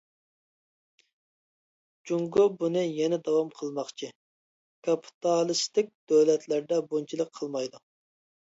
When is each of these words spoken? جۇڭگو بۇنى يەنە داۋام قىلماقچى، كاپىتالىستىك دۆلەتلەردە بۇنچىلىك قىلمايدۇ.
جۇڭگو 2.11 2.45
بۇنى 2.63 2.83
يەنە 3.01 3.19
داۋام 3.27 3.51
قىلماقچى، 3.59 4.09
كاپىتالىستىك 4.89 5.95
دۆلەتلەردە 6.15 6.81
بۇنچىلىك 6.91 7.35
قىلمايدۇ. 7.41 7.85